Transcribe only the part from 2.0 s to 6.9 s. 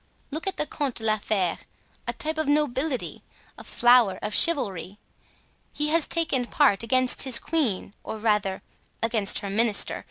a type of nobility, a flower of chivalry. He has taken part